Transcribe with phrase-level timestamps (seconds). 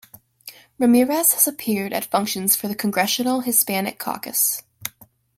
[0.79, 4.63] Ramirez has appeared at functions for the Congressional Hispanic Caucus.